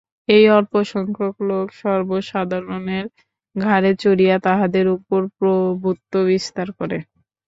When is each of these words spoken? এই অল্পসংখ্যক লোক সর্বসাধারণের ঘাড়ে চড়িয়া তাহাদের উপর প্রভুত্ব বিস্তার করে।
এই 0.29 0.45
অল্পসংখ্যক 0.51 1.35
লোক 1.49 1.67
সর্বসাধারণের 1.81 3.05
ঘাড়ে 3.55 3.91
চড়িয়া 3.99 4.35
তাহাদের 4.45 4.85
উপর 4.95 5.19
প্রভুত্ব 5.37 6.13
বিস্তার 6.29 6.67
করে। 6.79 6.97